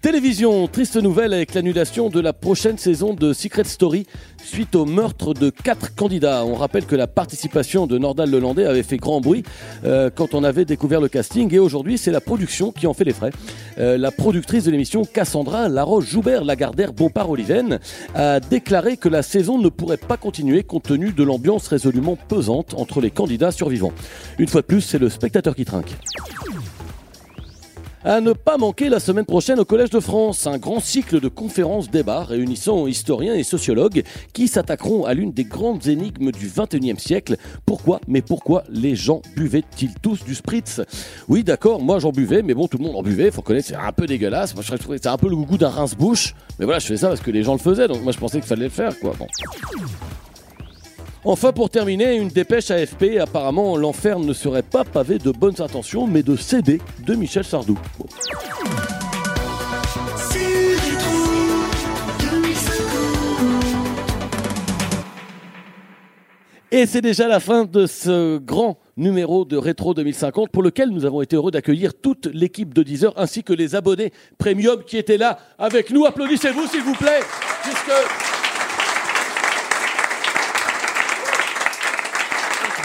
[0.00, 4.06] Télévision, triste nouvelle avec l'annulation de la prochaine saison de Secret Story
[4.44, 6.44] suite au meurtre de quatre candidats.
[6.44, 9.42] On rappelle que la participation de Nordal Lelandais avait fait grand bruit
[9.84, 13.02] euh, quand on avait découvert le casting et aujourd'hui c'est la production qui en fait
[13.02, 13.32] les frais.
[13.78, 17.80] Euh, la productrice de l'émission Cassandra Laroche-Joubert Lagardère Bompard-Oliven
[18.14, 22.72] a déclaré que la saison ne pourrait pas continuer compte tenu de l'ambiance résolument pesante
[22.74, 23.92] entre les candidats survivants.
[24.38, 25.96] Une fois de plus, c'est le spectateur qui trinque.
[28.04, 31.26] À ne pas manquer la semaine prochaine au Collège de France, un grand cycle de
[31.26, 36.98] conférences débats réunissant historiens et sociologues qui s'attaqueront à l'une des grandes énigmes du 21e
[36.98, 37.36] siècle.
[37.66, 40.80] Pourquoi Mais pourquoi les gens buvaient-ils tous du spritz?
[41.28, 43.74] Oui, d'accord, moi j'en buvais, mais bon, tout le monde en buvait, faut connaître, c'est
[43.74, 44.54] un peu dégueulasse.
[44.54, 46.36] Moi je trouvais c'est un peu le goût d'un rince-bouche.
[46.60, 48.38] Mais voilà, je fais ça parce que les gens le faisaient, donc moi je pensais
[48.38, 49.12] qu'il fallait le faire, quoi.
[51.24, 53.18] Enfin, pour terminer, une dépêche AFP.
[53.20, 57.76] Apparemment, l'enfer ne serait pas pavé de bonnes intentions, mais de CD de Michel Sardou.
[57.98, 58.06] Bon.
[60.16, 61.10] C'est rétro
[62.20, 62.88] 2050.
[66.70, 71.04] Et c'est déjà la fin de ce grand numéro de Rétro 2050 pour lequel nous
[71.04, 75.18] avons été heureux d'accueillir toute l'équipe de Deezer ainsi que les abonnés premium qui étaient
[75.18, 76.04] là avec nous.
[76.04, 77.20] Applaudissez-vous s'il vous plaît,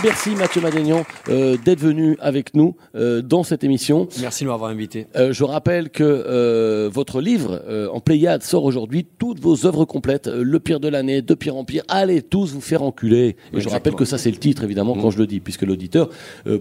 [0.03, 4.09] Merci Mathieu Madénian euh, d'être venu avec nous euh, dans cette émission.
[4.19, 5.07] Merci de m'avoir invité.
[5.15, 7.63] Euh, je rappelle que votre livre
[7.93, 11.63] en Pléiade sort aujourd'hui, toutes vos œuvres complètes, Le pire de l'année, De pire en
[11.63, 13.37] pire, allez tous vous faire enculer.
[13.53, 16.09] Et je rappelle que ça c'est le titre évidemment quand je le dis, puisque l'auditeur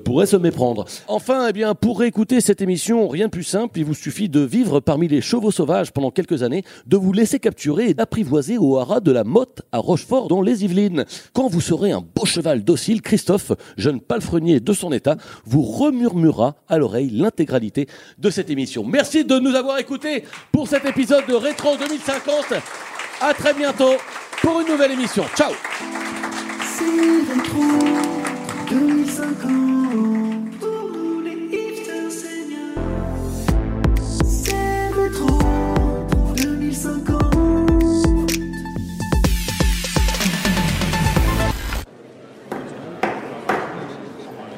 [0.04, 0.84] pourrait se méprendre.
[1.08, 4.40] Enfin, eh bien, pour écouter cette émission, rien de plus simple, il vous suffit de
[4.40, 8.78] vivre parmi les chevaux sauvages pendant quelques années, de vous laisser capturer et d'apprivoiser au
[8.78, 11.04] haras de la Motte à Rochefort dans les Yvelines.
[11.32, 13.31] Quand vous serez un beau cheval docile, Christophe,
[13.76, 18.84] jeune palefrenier de son état, vous remurmurera à l'oreille l'intégralité de cette émission.
[18.84, 22.54] Merci de nous avoir écoutés pour cet épisode de Rétro 2050.
[23.20, 23.94] À très bientôt
[24.40, 25.24] pour une nouvelle émission.
[25.36, 25.52] Ciao
[26.76, 27.62] C'est rétro
[28.70, 29.71] 2050.